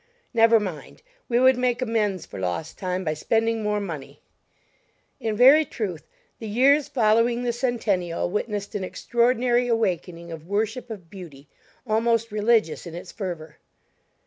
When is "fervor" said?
13.11-13.57